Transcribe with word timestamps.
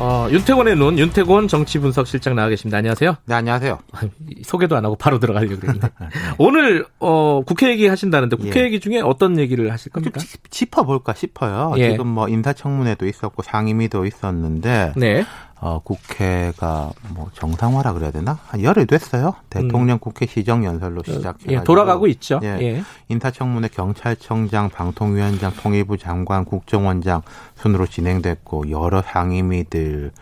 어, 0.00 0.28
윤태곤의 0.30 0.76
눈, 0.76 0.96
윤태곤 0.96 1.48
정치분석실장 1.48 2.36
나와 2.36 2.48
계십니다. 2.48 2.78
안녕하세요. 2.78 3.16
네, 3.24 3.34
안녕하세요. 3.34 3.80
소개도 4.44 4.76
안 4.76 4.84
하고 4.84 4.94
바로 4.94 5.18
들어가려고 5.18 5.56
그랬는데. 5.58 5.88
오늘 6.38 6.86
어, 7.00 7.42
국회 7.44 7.68
얘기 7.70 7.88
하신다는데 7.88 8.36
국회 8.36 8.60
예. 8.60 8.64
얘기 8.66 8.78
중에 8.78 9.00
어떤 9.00 9.40
얘기를 9.40 9.72
하실 9.72 9.90
좀 9.90 10.02
겁니까? 10.04 10.20
짚- 10.20 10.48
짚어볼까 10.52 11.14
싶어요. 11.14 11.72
예. 11.78 11.90
지금 11.90 12.06
뭐 12.06 12.28
인사청문회도 12.28 13.06
있었고 13.08 13.42
상임위도 13.42 14.06
있었는데 14.06 14.92
네. 14.96 15.24
어, 15.60 15.80
국회가 15.82 16.92
뭐 17.14 17.30
정상화라 17.34 17.92
그래야 17.92 18.10
되나? 18.10 18.38
한 18.46 18.62
열흘 18.62 18.86
됐어요. 18.86 19.34
대통령 19.50 19.98
국회 19.98 20.26
시정 20.26 20.64
연설로 20.64 21.02
시작해가지고 21.02 21.50
음. 21.50 21.54
예, 21.54 21.64
돌아가고 21.64 22.06
있죠. 22.08 22.38
예. 22.44 22.58
예. 22.60 22.82
인사청문회 23.08 23.68
경찰청장, 23.68 24.70
방통위원장, 24.70 25.52
통일부 25.54 25.98
장관, 25.98 26.44
국정원장 26.44 27.22
순으로 27.56 27.86
진행됐고 27.86 28.70
여러 28.70 29.02
상임위들 29.02 30.12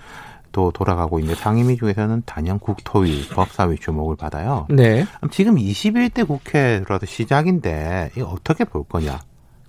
또 0.53 0.71
돌아가고 0.71 1.19
있는데 1.19 1.39
상임위 1.39 1.77
중에서는 1.77 2.23
단연 2.25 2.59
국토위, 2.59 3.29
법사위 3.29 3.77
주목을 3.77 4.17
받아요. 4.17 4.67
네. 4.71 5.05
그럼 5.19 5.31
지금 5.31 5.57
21대 5.57 6.27
국회라도 6.27 7.05
시작인데 7.05 8.13
이거 8.17 8.29
어떻게 8.29 8.65
볼 8.65 8.85
거냐? 8.85 9.21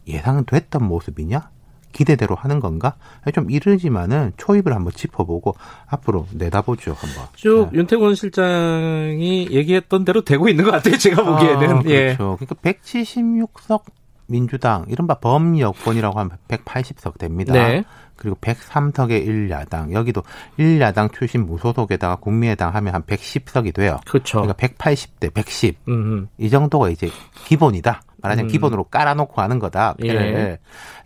예상은 0.07 0.45
됐던 0.45 0.87
모습이냐? 0.87 1.49
기대대로 1.97 2.35
하는 2.35 2.59
건가? 2.59 2.93
좀 3.33 3.49
이르지만은 3.49 4.33
초입을 4.37 4.71
한번 4.71 4.93
짚어보고 4.93 5.55
앞으로 5.87 6.27
내다보죠 6.31 6.93
한번. 6.93 7.25
쭉 7.33 7.69
네. 7.71 7.79
윤태곤 7.79 8.13
실장이 8.13 9.47
얘기했던 9.49 10.05
대로 10.05 10.21
되고 10.21 10.47
있는 10.47 10.63
것 10.63 10.69
같아요. 10.69 10.95
제가 10.95 11.23
보기에는. 11.23 11.77
아, 11.77 11.81
예. 11.85 12.15
그렇죠. 12.15 12.37
그러니까 12.39 12.55
176석 12.61 13.81
민주당 14.27 14.85
이른바 14.89 15.15
범여권이라고 15.15 16.19
하면 16.19 16.37
180석 16.47 17.17
됩니다. 17.17 17.53
네. 17.53 17.83
그리고 18.17 18.35
103석의 18.41 19.25
1야당 19.27 19.93
여기도 19.93 20.23
1야당 20.59 21.13
출신 21.13 21.45
무소속에다가 21.45 22.15
국민의당 22.17 22.73
하면 22.75 22.93
한 22.95 23.03
110석이 23.03 23.73
돼요. 23.73 23.99
그렇죠. 24.05 24.41
그러니까 24.41 24.67
180대 24.67 25.33
110. 25.33 25.77
음. 25.87 26.27
이 26.37 26.49
정도가 26.49 26.89
이제 26.89 27.09
기본이다. 27.45 28.01
말하자면 28.21 28.49
음. 28.49 28.51
기본으로 28.51 28.83
깔아놓고 28.85 29.41
하는 29.41 29.59
거다. 29.59 29.95
예. 30.03 30.07
패를. 30.07 30.57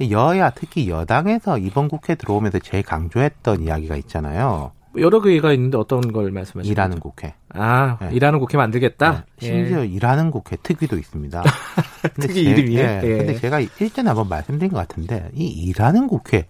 여야 0.10 0.50
특히 0.52 0.90
여당에서 0.90 1.58
이번 1.58 1.88
국회 1.90 2.16
들어오면서 2.16 2.60
제일 2.60 2.84
강조했던 2.84 3.62
이야기가 3.64 3.98
있잖아요. 3.98 4.72
여러 4.98 5.22
개가 5.22 5.54
있는데 5.54 5.78
어떤 5.78 6.02
걸 6.12 6.32
말씀하시는 6.32 6.70
일하는 6.70 7.00
거죠? 7.00 7.02
국회. 7.16 7.34
아, 7.54 7.98
네. 8.02 8.10
일하는 8.12 8.40
국회 8.40 8.58
만들겠다. 8.58 9.26
네. 9.40 9.48
심지어 9.48 9.82
예. 9.82 9.86
일하는 9.86 10.32
국회 10.32 10.58
특위도 10.62 10.98
있습니다. 10.98 11.44
특위 12.20 12.34
제- 12.34 12.42
이름이에요? 12.42 12.82
예. 12.82 13.02
예. 13.04 13.18
근데 13.18 13.36
제가 13.36 13.60
일전에 13.62 14.10
한번 14.10 14.28
말씀드린 14.28 14.72
것 14.72 14.78
같은데 14.86 15.30
이 15.34 15.46
일하는 15.48 16.08
국회 16.08 16.46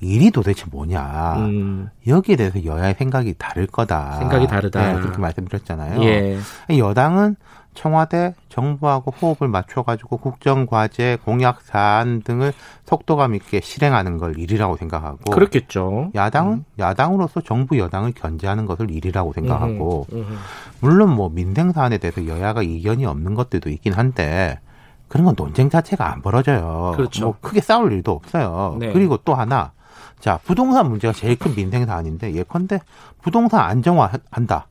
일이 0.00 0.30
도대체 0.30 0.64
뭐냐. 0.70 1.34
음, 1.38 1.90
여기에 2.06 2.36
대해서 2.36 2.64
여야의 2.64 2.94
생각이 2.94 3.34
다를 3.36 3.66
거다. 3.66 4.18
생각이 4.18 4.46
다르다. 4.46 4.92
네, 4.92 5.00
그렇게 5.00 5.18
말씀드렸잖아요. 5.18 6.02
예. 6.04 6.38
여당은 6.76 7.36
청와대 7.74 8.34
정부하고 8.48 9.12
호흡을 9.12 9.46
맞춰가지고 9.46 10.16
국정과제, 10.16 11.18
공약 11.24 11.62
사안 11.62 12.22
등을 12.22 12.52
속도감 12.86 13.36
있게 13.36 13.60
실행하는 13.60 14.18
걸 14.18 14.36
일이라고 14.36 14.76
생각하고 14.76 15.30
그렇겠죠. 15.30 16.10
야당은 16.14 16.64
야당으로서 16.78 17.40
정부 17.40 17.78
여당을 17.78 18.12
견제하는 18.14 18.66
것을 18.66 18.90
일이라고 18.90 19.32
생각하고 19.32 20.06
음, 20.12 20.18
음. 20.18 20.38
물론 20.80 21.14
뭐 21.14 21.28
민생 21.28 21.70
사안에 21.70 21.98
대해서 21.98 22.26
여야가 22.26 22.62
이견이 22.62 23.06
없는 23.06 23.34
것들도 23.34 23.70
있긴 23.70 23.92
한데 23.92 24.58
그런 25.06 25.24
건 25.24 25.34
논쟁 25.36 25.70
자체가 25.70 26.12
안 26.12 26.20
벌어져요. 26.20 26.94
그렇죠. 26.96 27.26
뭐 27.26 27.34
크게 27.40 27.60
싸울 27.60 27.92
일도 27.92 28.10
없어요. 28.12 28.76
네. 28.80 28.92
그리고 28.92 29.18
또 29.18 29.34
하나 29.34 29.72
자 30.20 30.38
부동산 30.44 30.88
문제가 30.88 31.12
제일 31.12 31.38
큰 31.38 31.54
민생 31.54 31.86
사안인데 31.86 32.34
예컨대 32.34 32.80
부동산 33.22 33.60
안정화한다. 33.60 34.68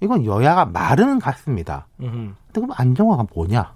이건 0.00 0.24
여야가 0.24 0.66
말은 0.66 1.18
같습니다. 1.18 1.86
음. 2.00 2.34
근데 2.46 2.60
그럼 2.60 2.70
안정화가 2.76 3.26
뭐냐? 3.34 3.74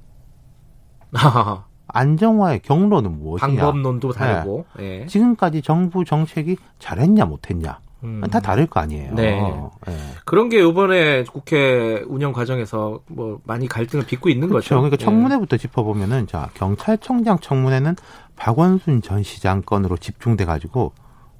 안정화의 1.89 2.61
경로는 2.61 3.19
무엇이냐? 3.19 3.63
방법론도 3.63 4.13
다르고. 4.13 4.65
예. 4.81 5.07
지금까지 5.07 5.63
정부 5.63 6.05
정책이 6.05 6.57
잘했냐 6.79 7.27
못했냐? 7.27 7.79
음. 8.05 8.21
다 8.31 8.41
다를 8.41 8.67
거 8.67 8.81
아니에요. 8.81 9.15
네. 9.15 9.41
예. 9.89 9.97
그런 10.25 10.49
게 10.49 10.67
이번에 10.67 11.25
국회 11.25 12.03
운영 12.07 12.33
과정에서 12.33 13.01
뭐 13.07 13.41
많이 13.45 13.67
갈등을 13.67 14.07
빚고 14.07 14.29
있는 14.29 14.49
그렇죠. 14.49 14.65
거죠. 14.65 14.75
그러니까 14.77 14.97
예. 15.01 15.05
청문회부터 15.05 15.57
짚어보면은 15.57 16.27
자 16.27 16.51
경찰청장 16.55 17.39
청문회는 17.39 17.97
박원순 18.37 19.03
전 19.03 19.23
시장 19.23 19.63
건으로 19.63 19.97
집중돼 19.97 20.45
가지고 20.45 20.93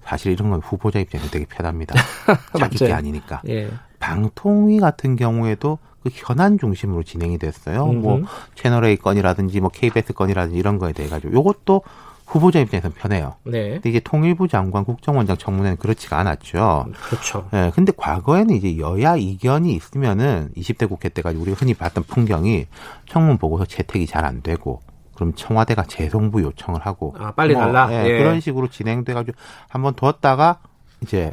사실 0.05 0.33
이런 0.33 0.51
건 0.51 0.61
후보자 0.61 0.99
입장에서 0.99 1.31
되게 1.31 1.47
편합니다. 1.47 1.95
자기 2.59 2.79
게. 2.79 2.93
아니니까. 2.93 3.43
예. 3.49 3.71
방통위 3.99 4.81
같은 4.81 5.17
경우에도 5.17 5.79
그 6.03 6.11
현안 6.13 6.59
중심으로 6.59 7.03
진행이 7.03 7.39
됐어요. 7.39 7.87
뭐 7.87 8.17
음흠. 8.17 8.27
채널 8.55 8.85
A 8.85 8.97
건이라든지 8.97 9.61
뭐 9.61 9.71
KBS 9.71 10.13
건이라든지 10.13 10.59
이런 10.59 10.79
거에 10.79 10.93
대해 10.93 11.09
가지고 11.09 11.33
요것도 11.33 11.83
후보자 12.27 12.59
입장에서는 12.61 12.95
편해요. 12.95 13.35
네. 13.45 13.71
근데 13.75 13.91
이제 13.91 14.01
통일부 14.01 14.49
장관 14.49 14.85
국정원장 14.85 15.37
청문회는 15.37 15.77
그렇지가 15.79 16.19
않았죠. 16.19 16.87
그렇죠. 17.09 17.49
예, 17.53 17.71
근데 17.75 17.93
과거에는 17.97 18.55
이제 18.55 18.79
여야 18.79 19.17
이견이 19.17 19.75
있으면은 19.75 20.51
20대 20.57 20.89
국회 20.89 21.09
때까지 21.09 21.39
우리가 21.39 21.57
흔히 21.59 21.75
봤던 21.75 22.05
풍경이 22.05 22.67
청문 23.09 23.39
보고서 23.39 23.65
채택이 23.65 24.07
잘 24.07 24.25
안 24.25 24.43
되고 24.43 24.81
그럼 25.15 25.33
청와대가 25.35 25.85
재송부 25.85 26.43
요청을 26.43 26.81
하고 26.81 27.15
아, 27.19 27.33
빨리 27.33 27.55
달라? 27.55 27.89
예, 27.93 28.05
예. 28.09 28.19
그런 28.19 28.41
식으로 28.41 28.69
진행돼가지고 28.69 29.37
한번 29.69 29.95
뒀다가 29.95 30.59
이제 31.03 31.33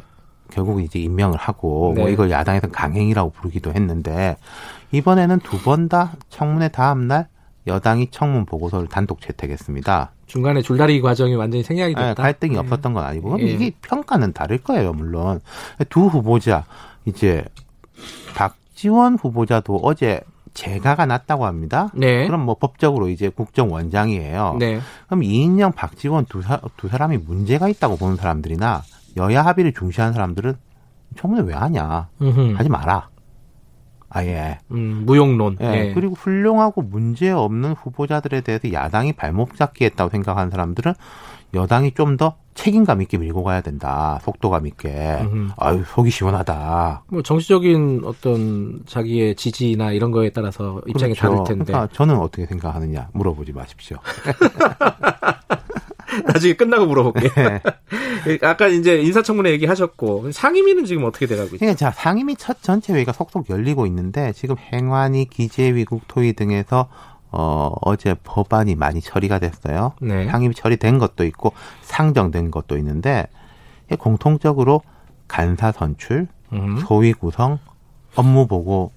결국 0.50 0.82
이제 0.82 0.98
임명을 0.98 1.38
하고 1.38 1.92
뭐 1.94 2.06
네. 2.06 2.12
이걸 2.12 2.30
야당에서 2.30 2.68
강행이라고 2.68 3.30
부르기도 3.30 3.72
했는데 3.72 4.36
이번에는 4.92 5.38
두 5.40 5.58
번 5.64 5.88
다 5.88 6.12
청문회 6.28 6.68
다음 6.68 7.06
날 7.08 7.26
여당이 7.66 8.08
청문 8.10 8.44
보고서를 8.44 8.88
단독 8.88 9.20
채택했습니다. 9.20 10.10
중간에 10.26 10.62
줄다리기 10.62 11.00
과정이 11.00 11.34
완전히 11.36 11.62
생략이 11.62 11.94
예, 11.96 12.02
됐다. 12.08 12.22
갈등이 12.22 12.54
예. 12.54 12.58
없었던 12.58 12.92
건 12.92 13.04
아니고 13.04 13.38
예. 13.40 13.44
이게 13.44 13.70
평가는 13.82 14.32
다를 14.32 14.58
거예요 14.58 14.92
물론 14.92 15.40
두 15.88 16.06
후보자 16.06 16.64
이제 17.04 17.44
박지원 18.34 19.16
후보자도 19.16 19.80
어제 19.82 20.20
재가가 20.54 21.06
났다고 21.06 21.46
합니다. 21.46 21.88
네. 21.94 22.26
그럼 22.26 22.44
뭐 22.44 22.56
법적으로 22.56 23.08
이제 23.08 23.28
국정원장이에요. 23.28 24.56
네. 24.58 24.80
그럼 25.06 25.22
이인영, 25.22 25.72
박지원 25.72 26.26
두, 26.26 26.42
사, 26.42 26.60
두 26.76 26.88
사람이 26.88 27.18
문제가 27.18 27.68
있다고 27.68 27.96
보는 27.96 28.16
사람들이나 28.16 28.82
여야 29.16 29.42
합의를 29.44 29.72
중시하는 29.72 30.12
사람들은 30.12 30.54
청문회 31.16 31.42
왜 31.48 31.54
하냐 31.54 32.08
음흠. 32.20 32.54
하지 32.56 32.68
마라. 32.68 33.08
아예. 34.12 34.58
음, 34.70 35.02
무용론. 35.06 35.56
예. 35.60 35.88
예. 35.88 35.94
그리고 35.94 36.14
훌륭하고 36.14 36.82
문제 36.82 37.30
없는 37.30 37.72
후보자들에 37.72 38.42
대해서 38.42 38.72
야당이 38.72 39.14
발목 39.14 39.56
잡기 39.56 39.84
했다고 39.84 40.10
생각하는 40.10 40.50
사람들은 40.50 40.94
여당이 41.54 41.92
좀 41.92 42.16
더 42.16 42.36
책임감 42.54 43.00
있게 43.02 43.18
밀고 43.18 43.42
가야 43.44 43.60
된다. 43.60 44.18
속도감 44.22 44.66
있게. 44.66 45.18
음흠. 45.22 45.52
아유, 45.56 45.82
속이 45.86 46.10
시원하다. 46.10 47.04
뭐 47.08 47.22
정치적인 47.22 48.02
어떤 48.04 48.82
자기의 48.86 49.36
지지나 49.36 49.92
이런 49.92 50.10
거에 50.10 50.30
따라서 50.30 50.80
입장이 50.86 51.14
그렇죠. 51.14 51.32
다를 51.32 51.44
텐데 51.48 51.72
그러니까 51.72 51.94
저는 51.94 52.18
어떻게 52.18 52.46
생각하느냐 52.46 53.08
물어보지 53.14 53.52
마십시오. 53.52 53.96
나중에 56.26 56.54
끝나고 56.54 56.86
물어볼게. 56.86 57.30
예. 57.38 58.38
아까 58.42 58.68
이제 58.68 59.00
인사청문회 59.00 59.50
얘기하셨고 59.52 60.32
상임위는 60.32 60.84
지금 60.84 61.04
어떻게 61.04 61.26
돼가고 61.26 61.46
있죠? 61.46 61.58
그러니까 61.58 61.76
자, 61.76 61.90
상임위 61.90 62.36
첫 62.36 62.62
전체 62.62 62.92
회의가 62.92 63.12
속속 63.12 63.50
열리고 63.50 63.86
있는데 63.86 64.32
지금 64.32 64.56
행안위, 64.72 65.26
기재위, 65.26 65.84
국토위 65.84 66.34
등에서 66.34 66.88
어, 67.30 67.74
어제 67.80 68.14
법안이 68.22 68.74
많이 68.74 69.00
처리가 69.00 69.38
됐어요. 69.38 69.94
네. 70.00 70.26
상임위 70.28 70.54
처리된 70.54 70.98
것도 70.98 71.24
있고 71.24 71.52
상정된 71.80 72.50
것도 72.50 72.76
있는데 72.76 73.26
공통적으로 73.98 74.82
간사 75.28 75.72
선출, 75.72 76.28
음. 76.52 76.78
소위 76.86 77.12
구성, 77.14 77.58
업무 78.14 78.46
보고 78.46 78.92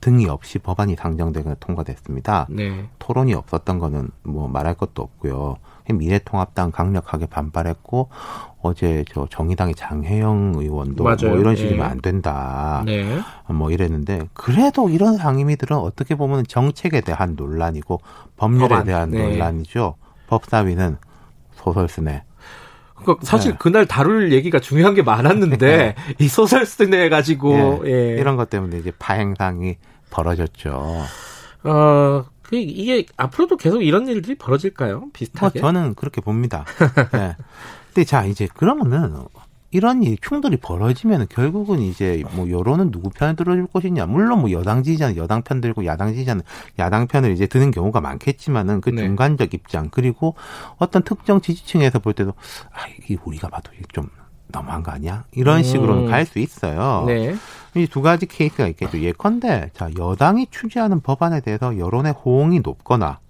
등이 0.00 0.26
없이 0.26 0.58
법안이 0.58 0.96
상정되고 0.96 1.56
통과됐습니다. 1.60 2.46
네. 2.50 2.88
토론이 2.98 3.34
없었던 3.34 3.78
거는 3.78 4.10
뭐 4.22 4.48
말할 4.48 4.74
것도 4.74 5.02
없고요. 5.02 5.56
미래통합당 5.92 6.70
강력하게 6.70 7.26
반발했고 7.26 8.08
어제 8.62 9.04
저 9.12 9.26
정의당의 9.28 9.74
장혜영 9.74 10.54
의원도 10.56 11.02
맞아요. 11.04 11.30
뭐 11.30 11.38
이런 11.38 11.52
예. 11.54 11.56
식이면 11.56 11.84
안 11.84 12.00
된다. 12.00 12.82
네. 12.86 13.20
뭐 13.48 13.70
이랬는데 13.70 14.28
그래도 14.32 14.88
이런 14.88 15.16
상임위들은 15.16 15.76
어떻게 15.76 16.14
보면 16.14 16.44
정책에 16.46 17.00
대한 17.00 17.34
논란이고 17.36 18.00
법률에 18.36 18.68
법안. 18.68 18.84
대한 18.84 19.10
네. 19.10 19.22
논란이죠. 19.22 19.96
법사위는 20.28 20.96
소설 21.54 21.88
쓰네. 21.88 22.22
그러니까 22.94 23.26
사실 23.26 23.52
네. 23.52 23.56
그날 23.58 23.86
다룰 23.86 24.32
얘기가 24.32 24.60
중요한 24.60 24.94
게 24.94 25.02
많았는데 25.02 25.94
이 26.20 26.28
소설 26.28 26.66
쓰네 26.66 27.08
가지고 27.08 27.82
예. 27.86 28.16
이런 28.18 28.36
것 28.36 28.50
때문에 28.50 28.78
이제 28.78 28.92
파행상이 28.98 29.76
벌어졌죠. 30.10 31.02
어, 31.64 32.24
그 32.42 32.56
이게 32.56 33.06
앞으로도 33.16 33.56
계속 33.56 33.82
이런 33.82 34.08
일들이 34.08 34.34
벌어질까요? 34.34 34.98
뭐 35.00 35.08
비슷하게. 35.12 35.60
저는 35.60 35.94
그렇게 35.94 36.20
봅니다. 36.20 36.64
네. 37.12 37.36
근데 37.86 38.04
자 38.04 38.24
이제 38.24 38.48
그러면은 38.54 39.24
이런 39.72 40.02
일 40.02 40.18
충돌이 40.20 40.56
벌어지면 40.56 41.28
결국은 41.28 41.80
이제 41.80 42.24
뭐 42.32 42.50
여론은 42.50 42.90
누구 42.90 43.10
편을 43.10 43.36
들어줄 43.36 43.68
것이냐. 43.68 44.06
물론 44.06 44.40
뭐 44.40 44.50
여당 44.50 44.82
지지자는 44.82 45.16
여당 45.16 45.42
편 45.42 45.60
들고 45.60 45.84
야당 45.86 46.12
지지자는 46.12 46.42
야당 46.78 47.06
편을 47.06 47.30
이제 47.32 47.46
드는 47.46 47.70
경우가 47.70 48.00
많겠지만은 48.00 48.80
그 48.80 48.90
네. 48.90 49.02
중간적 49.02 49.54
입장 49.54 49.88
그리고 49.90 50.34
어떤 50.78 51.02
특정 51.02 51.40
지지층에서 51.40 52.00
볼 52.00 52.14
때도 52.14 52.34
아 52.72 52.88
이게 52.98 53.16
우리가 53.24 53.48
봐도 53.48 53.70
이게 53.74 53.84
좀 53.92 54.08
너무한 54.48 54.82
거 54.82 54.90
아니야? 54.90 55.24
이런 55.32 55.58
음. 55.58 55.62
식으로는 55.62 56.10
갈수 56.10 56.40
있어요. 56.40 57.04
네. 57.06 57.36
이 57.76 57.86
두 57.86 58.02
가지 58.02 58.26
케이스가 58.26 58.66
있겠죠. 58.68 58.98
예컨대 59.00 59.70
자 59.74 59.90
여당이 59.98 60.48
추진하는 60.50 61.00
법안에 61.00 61.40
대해서 61.40 61.78
여론의 61.78 62.12
호응이 62.12 62.60
높거나 62.60 63.20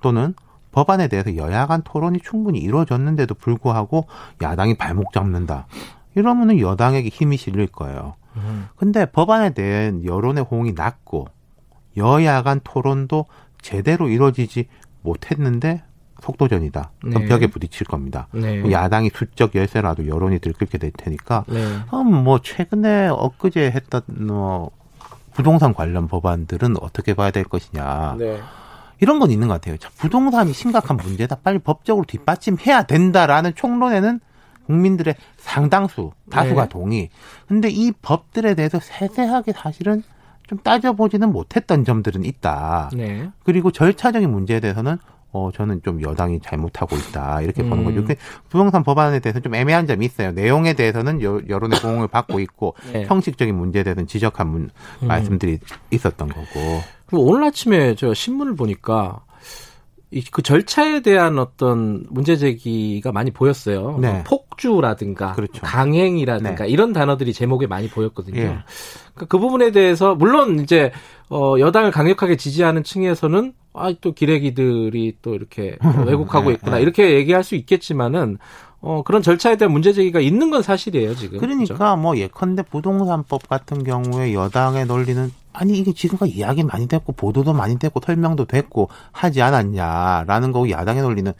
또는 0.00 0.34
법안에 0.72 1.08
대해서 1.08 1.36
여야 1.36 1.66
간 1.66 1.82
토론이 1.82 2.20
충분히 2.20 2.58
이루어졌는데도 2.58 3.34
불구하고 3.34 4.06
야당이 4.42 4.76
발목 4.76 5.12
잡는다. 5.12 5.66
이러면은 6.14 6.60
여당에게 6.60 7.08
힘이 7.08 7.36
실릴 7.36 7.66
거예요. 7.66 8.14
음. 8.36 8.68
근데 8.76 9.06
법안에 9.06 9.50
대한 9.54 10.04
여론의 10.04 10.44
호응이 10.44 10.72
낮고 10.72 11.28
여야 11.96 12.42
간 12.42 12.60
토론도 12.62 13.26
제대로 13.60 14.08
이루어지지 14.08 14.68
못했는데 15.02 15.82
속도전이다. 16.20 16.90
그럼 17.00 17.22
네. 17.22 17.28
벽에 17.28 17.46
부딪힐 17.46 17.86
겁니다. 17.86 18.28
네. 18.32 18.70
야당이 18.70 19.10
수적 19.14 19.54
열세라도 19.54 20.06
여론이 20.06 20.38
들끓게 20.38 20.78
될 20.78 20.90
테니까 20.90 21.44
네. 21.48 21.62
그럼 21.88 22.24
뭐 22.24 22.40
최근에 22.40 23.08
엊그제 23.08 23.70
했던 23.70 24.02
뭐 24.06 24.70
부동산 25.34 25.74
관련 25.74 26.08
법안들은 26.08 26.76
어떻게 26.80 27.14
봐야 27.14 27.30
될 27.30 27.44
것이냐 27.44 28.16
네. 28.18 28.40
이런 29.00 29.18
건 29.18 29.30
있는 29.30 29.48
것 29.48 29.54
같아요. 29.54 29.76
자, 29.76 29.90
부동산이 29.98 30.52
심각한 30.52 30.96
문제다. 30.96 31.36
빨리 31.36 31.58
법적으로 31.58 32.06
뒷받침해야 32.06 32.84
된다라는 32.84 33.54
총론에는 33.54 34.20
국민들의 34.66 35.14
상당수 35.36 36.12
다수가 36.30 36.62
네. 36.62 36.68
동의. 36.68 37.10
근데 37.46 37.68
이 37.68 37.92
법들에 37.92 38.54
대해서 38.54 38.80
세세하게 38.80 39.52
사실은 39.52 40.02
좀 40.46 40.58
따져보지는 40.58 41.30
못했던 41.30 41.84
점들은 41.84 42.24
있다. 42.24 42.90
네. 42.94 43.30
그리고 43.44 43.70
절차적인 43.70 44.30
문제에 44.30 44.60
대해서는 44.60 44.98
어 45.32 45.50
저는 45.52 45.82
좀 45.82 46.00
여당이 46.00 46.40
잘못하고 46.40 46.96
있다 46.96 47.42
이렇게 47.42 47.62
보는 47.62 47.78
음. 47.78 47.84
거죠. 47.84 47.96
근데 47.96 48.16
부동산 48.48 48.82
법안에 48.82 49.20
대해서는 49.20 49.42
좀 49.42 49.54
애매한 49.54 49.86
점이 49.86 50.04
있어요. 50.06 50.32
내용에 50.32 50.74
대해서는 50.74 51.22
여, 51.22 51.40
여론의 51.48 51.78
호응을 51.80 52.08
받고 52.08 52.40
있고 52.40 52.74
네. 52.92 53.04
형식적인 53.06 53.54
문제에 53.54 53.82
대해서는 53.82 54.06
지적한 54.06 54.48
문, 54.48 54.70
음. 55.02 55.08
말씀들이 55.08 55.58
있었던 55.90 56.28
거고. 56.28 56.80
그리고 57.06 57.24
오늘 57.26 57.44
아침에 57.44 57.94
저 57.94 58.14
신문을 58.14 58.56
보니까 58.56 59.20
이 60.12 60.22
그 60.30 60.40
절차에 60.40 61.00
대한 61.00 61.38
어떤 61.38 62.06
문제 62.10 62.36
제기가 62.36 63.10
많이 63.10 63.32
보였어요. 63.32 63.98
네. 64.00 64.12
뭐 64.12 64.22
폭주라든가 64.24 65.32
그렇죠. 65.32 65.60
강행이라든가 65.62 66.64
네. 66.64 66.70
이런 66.70 66.92
단어들이 66.92 67.32
제목에 67.32 67.66
많이 67.66 67.88
보였거든요. 67.88 68.40
예. 68.40 68.44
그러니까 68.46 69.26
그 69.28 69.38
부분에 69.38 69.72
대해서 69.72 70.14
물론 70.14 70.60
이제 70.60 70.92
어 71.30 71.56
여당을 71.58 71.90
강력하게 71.90 72.36
지지하는 72.36 72.84
층에서는 72.84 73.52
아 73.76 73.92
또 74.00 74.12
기레기들이 74.12 75.18
또 75.22 75.34
이렇게 75.34 75.76
어, 75.82 75.88
왜곡하고 76.06 76.48
네, 76.48 76.54
있구나 76.54 76.76
네. 76.76 76.82
이렇게 76.82 77.14
얘기할 77.14 77.44
수 77.44 77.54
있겠지만은 77.54 78.38
어 78.80 79.02
그런 79.02 79.22
절차에 79.22 79.56
대한 79.56 79.72
문제 79.72 79.92
제기가 79.92 80.20
있는 80.20 80.50
건 80.50 80.62
사실이에요 80.62 81.14
지금. 81.14 81.38
그러니까 81.38 81.96
뭐 81.96 82.16
예컨대 82.16 82.62
부동산법 82.62 83.48
같은 83.48 83.84
경우에 83.84 84.32
여당의 84.34 84.86
논리는 84.86 85.30
아니 85.52 85.78
이게 85.78 85.92
지금까지 85.92 86.32
이야기 86.32 86.62
많이 86.62 86.86
됐고 86.86 87.12
보도도 87.12 87.52
많이 87.52 87.78
됐고 87.78 88.00
설명도 88.04 88.44
됐고 88.44 88.88
하지 89.12 89.40
않았냐라는 89.42 90.52
거고 90.52 90.70
야당의 90.70 91.02
논리는 91.02 91.32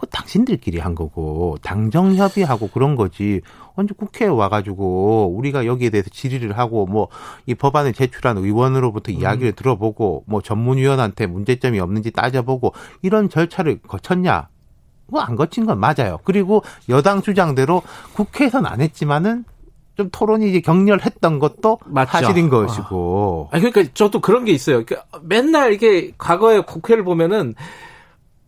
그 0.00 0.06
당신들끼리 0.06 0.78
한 0.78 0.94
거고 0.94 1.58
당정 1.62 2.14
협의하고 2.14 2.68
그런 2.68 2.96
거지 2.96 3.42
언제 3.74 3.92
국회에 3.94 4.28
와가지고 4.28 5.34
우리가 5.36 5.66
여기에 5.66 5.90
대해서 5.90 6.08
질의를 6.08 6.56
하고 6.56 6.86
뭐 6.86 7.08
이 7.46 7.54
법안을 7.54 7.92
제출한 7.92 8.38
의원으로부터 8.38 9.12
이야기를 9.12 9.52
들어보고 9.52 10.24
뭐 10.26 10.40
전문위원한테 10.40 11.26
문제점이 11.26 11.80
없는지 11.80 12.10
따져보고 12.12 12.72
이런 13.02 13.28
절차를 13.28 13.80
거쳤냐? 13.86 14.48
뭐 15.08 15.20
안 15.20 15.36
거친 15.36 15.66
건 15.66 15.78
맞아요. 15.80 16.18
그리고 16.24 16.62
여당 16.88 17.20
주장대로 17.20 17.82
국회에서는 18.14 18.70
안 18.70 18.80
했지만은 18.80 19.44
좀 19.96 20.08
토론이 20.10 20.48
이제 20.48 20.60
격렬했던 20.60 21.40
것도 21.40 21.78
맞죠. 21.84 22.10
사실인 22.12 22.48
것이고. 22.48 23.48
아 23.52 23.58
그러니까 23.58 23.84
저도 23.92 24.20
그런 24.20 24.44
게 24.44 24.52
있어요. 24.52 24.84
그러니까 24.84 25.06
맨날 25.22 25.72
이게 25.74 26.12
과거에 26.16 26.60
국회를 26.60 27.04
보면은 27.04 27.54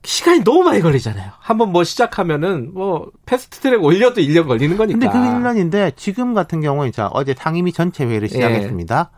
시간이 0.04 0.42
너무 0.44 0.64
많이 0.64 0.80
걸리잖아요. 0.80 1.30
한번 1.38 1.70
뭐 1.70 1.84
시작하면은 1.84 2.72
뭐 2.74 3.10
패스트 3.26 3.60
트랙 3.60 3.82
올려도 3.82 4.20
1년 4.20 4.46
걸리는 4.48 4.76
거니까. 4.76 4.98
근데 4.98 5.06
그 5.08 5.18
1년인데 5.18 5.96
지금 5.96 6.34
같은 6.34 6.60
경우에 6.60 6.90
자 6.90 7.08
어제 7.12 7.34
상임위 7.36 7.72
전체 7.72 8.04
회의를 8.04 8.28
예. 8.28 8.34
시작했습니다. 8.34 9.10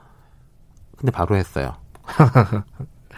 근데 0.99 1.11
바로 1.11 1.37
했어요. 1.37 1.75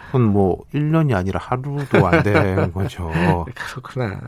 그건 0.07 0.21
뭐 0.21 0.59
1년이 0.73 1.13
아니라 1.13 1.39
하루도 1.43 2.07
안된 2.07 2.71
거죠. 2.73 3.11
그렇구나. 3.53 4.21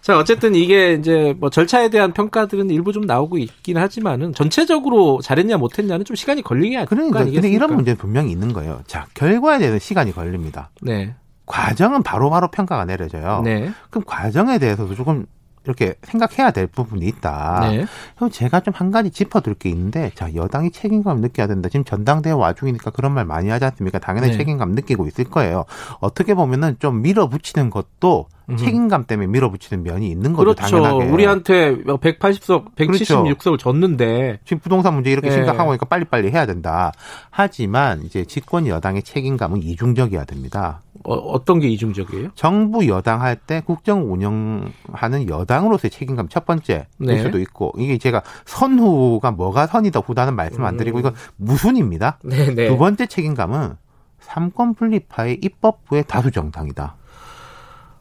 자, 0.00 0.18
어쨌든 0.18 0.54
이게 0.56 0.94
이제 0.94 1.32
뭐 1.38 1.48
절차에 1.48 1.88
대한 1.88 2.12
평가들은 2.12 2.70
일부 2.70 2.92
좀 2.92 3.04
나오고 3.04 3.38
있긴 3.38 3.76
하지만은 3.76 4.34
전체적으로 4.34 5.20
잘했냐 5.22 5.58
못했냐는 5.58 6.04
좀 6.04 6.16
시간이 6.16 6.42
걸리게 6.42 6.76
할 6.76 6.86
그러니까 6.86 7.20
거 7.24 7.30
근데? 7.30 7.48
이런 7.48 7.72
문제는 7.74 7.98
분명히 7.98 8.32
있는 8.32 8.52
거예요. 8.52 8.80
자 8.88 9.06
결과에 9.14 9.58
대해서 9.58 9.78
시간이 9.78 10.12
걸립니다. 10.12 10.70
네. 10.80 11.14
과정은 11.52 12.02
바로 12.02 12.30
바로 12.30 12.48
평가가 12.48 12.86
내려져요. 12.86 13.42
네. 13.44 13.70
그럼 13.90 14.04
과정에 14.06 14.58
대해서도 14.58 14.94
조금 14.94 15.26
이렇게 15.64 15.94
생각해야 16.02 16.50
될 16.50 16.66
부분이 16.66 17.06
있다. 17.06 17.60
네. 17.70 17.86
그럼 18.16 18.30
제가 18.30 18.60
좀 18.60 18.72
한 18.74 18.90
가지 18.90 19.10
짚어둘 19.10 19.54
게 19.54 19.68
있는데, 19.68 20.10
자, 20.14 20.34
여당이 20.34 20.70
책임감을 20.70 21.20
느껴야 21.20 21.46
된다. 21.46 21.68
지금 21.68 21.84
전당대회 21.84 22.32
와중이니까 22.32 22.90
그런 22.90 23.12
말 23.12 23.26
많이 23.26 23.50
하지 23.50 23.66
않습니까? 23.66 23.98
당연히 23.98 24.28
네. 24.30 24.36
책임감 24.38 24.70
느끼고 24.72 25.06
있을 25.06 25.24
거예요. 25.24 25.66
어떻게 26.00 26.34
보면은 26.34 26.76
좀 26.80 27.02
밀어붙이는 27.02 27.68
것도 27.70 28.26
음. 28.48 28.56
책임감 28.56 29.04
때문에 29.04 29.28
밀어붙이는 29.28 29.82
면이 29.84 30.08
있는 30.08 30.32
거죠, 30.32 30.54
그렇죠. 30.54 30.82
당연하게. 30.82 31.10
우리한테 31.12 31.76
180석, 31.76 32.74
그렇죠. 32.76 33.22
176석을 33.24 33.58
줬는데 33.58 34.40
지금 34.44 34.58
부동산 34.58 34.94
문제 34.94 35.10
이렇게 35.12 35.28
예. 35.28 35.32
심각한 35.32 35.66
거니까 35.66 35.86
빨리빨리 35.86 36.30
해야 36.32 36.46
된다. 36.46 36.92
하지만 37.30 38.02
이제 38.02 38.24
집권 38.24 38.66
여당의 38.66 39.02
책임감은 39.02 39.62
이중적이어야 39.62 40.24
됩니다. 40.24 40.80
어, 41.04 41.44
떤게 41.44 41.68
이중적이에요? 41.68 42.30
정부 42.34 42.86
여당 42.88 43.20
할 43.22 43.36
때 43.46 43.60
국정 43.64 44.12
운영하는 44.12 45.28
여당으로서의 45.28 45.90
책임감 45.90 46.28
첫 46.28 46.44
번째일 46.44 46.86
네. 46.98 47.22
수도 47.22 47.38
있고 47.40 47.72
이게 47.76 47.98
제가 47.98 48.22
선후가 48.44 49.32
뭐가 49.32 49.66
선이다 49.66 50.00
후다는 50.00 50.36
말씀 50.36 50.64
안 50.64 50.76
드리고 50.76 51.00
이건 51.00 51.14
무순입니다. 51.36 52.18
네, 52.24 52.54
네. 52.54 52.68
두 52.68 52.76
번째 52.78 53.06
책임감은 53.06 53.76
삼권 54.20 54.74
분립파의 54.74 55.40
입법부의 55.42 56.04
다수 56.06 56.30
정당이다. 56.30 56.96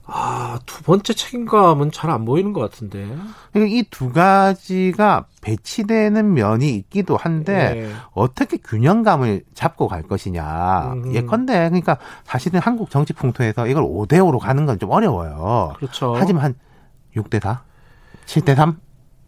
아, 0.06 0.60
두 0.66 0.84
번째 0.84 1.14
책임감은 1.14 1.92
잘 1.92 2.10
안 2.12 2.26
보이는 2.26 2.52
것 2.54 2.60
같은데. 2.62 3.08
이 3.56 3.84
두 3.90 4.12
가지가 4.12 5.26
배치되는 5.42 6.34
면이 6.34 6.70
있기도 6.76 7.16
한데 7.18 7.74
네. 7.88 7.92
어떻게 8.14 8.58
균형감을 8.58 9.44
잡고 9.54 9.88
갈 9.88 10.02
것이냐. 10.04 10.94
음. 10.94 11.14
예컨대 11.14 11.54
그러니까 11.54 11.98
사실은 12.26 12.60
한국 12.60 12.90
정치 12.90 13.14
풍토에서 13.14 13.68
이걸 13.68 13.84
5대 13.84 14.14
5로 14.20 14.40
가는 14.40 14.66
건 14.66 14.78
좀 14.80 14.90
어려워요. 14.92 15.74
그렇죠. 15.78 16.16
하지만 16.18 16.44
한 16.44 16.56
6대 17.16 17.42
4, 17.42 17.62
7대 18.26 18.56
3 18.56 18.78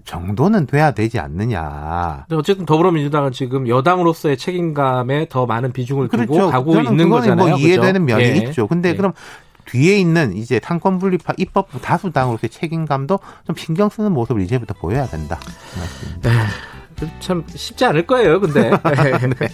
정도는 0.05 0.65
돼야 0.65 0.91
되지 0.91 1.19
않느냐. 1.19 2.25
어쨌든 2.31 2.65
더불어민주당은 2.65 3.31
지금 3.31 3.67
여당으로서의 3.69 4.37
책임감에 4.37 5.27
더 5.29 5.45
많은 5.45 5.71
비중을 5.71 6.09
두고 6.09 6.25
그렇죠. 6.33 6.49
가고 6.49 6.71
있는 6.75 6.83
그거는 6.97 7.09
거잖아요. 7.09 7.47
뭐 7.49 7.57
이해되는 7.57 8.05
그죠? 8.05 8.17
면이 8.17 8.27
예. 8.27 8.35
있죠. 8.47 8.67
근데 8.67 8.89
예. 8.89 8.95
그럼 8.95 9.13
뒤에 9.65 9.97
있는 9.97 10.35
이제 10.35 10.59
상권 10.63 10.99
분립화 10.99 11.33
입법부 11.37 11.81
다수당으로서의 11.81 12.49
책임감도 12.49 13.19
좀 13.45 13.55
신경 13.55 13.89
쓰는 13.89 14.11
모습을 14.11 14.41
이제부터 14.41 14.73
보여야 14.73 15.07
된다. 15.07 15.39
네. 16.21 16.29
참 17.19 17.43
쉽지 17.47 17.85
않을 17.85 18.05
거예요, 18.05 18.39
근데. 18.39 18.69
네. 19.39 19.49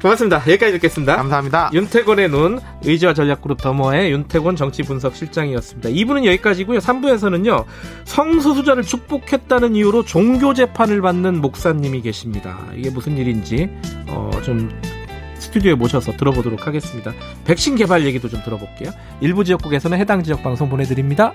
고맙습니다. 0.00 0.38
여기까지 0.40 0.72
듣겠습니다. 0.72 1.16
감사합니다. 1.16 1.70
윤태곤의 1.72 2.28
눈, 2.28 2.60
의지와 2.84 3.14
전략그룹 3.14 3.60
더머의 3.60 4.12
윤태곤 4.12 4.56
정치분석실장이었습니다. 4.56 5.88
2부는 5.90 6.24
여기까지고요. 6.26 6.78
3부에서는요. 6.78 7.64
성소수자를 8.04 8.82
축복했다는 8.82 9.74
이유로 9.76 10.04
종교 10.04 10.54
재판을 10.54 11.00
받는 11.00 11.40
목사님이 11.40 12.02
계십니다. 12.02 12.58
이게 12.74 12.90
무슨 12.90 13.16
일인지 13.16 13.70
어, 14.08 14.30
좀 14.44 14.70
스튜디오에 15.48 15.74
모셔서 15.74 16.12
들어보도록 16.12 16.66
하겠습니다. 16.66 17.12
백신 17.44 17.76
개발 17.76 18.04
얘기도 18.04 18.28
좀 18.28 18.42
들어볼게요. 18.42 18.90
일부 19.20 19.44
지역국에서는 19.44 19.98
해당 19.98 20.22
지역 20.22 20.42
방송 20.42 20.68
보내드립니다. 20.68 21.32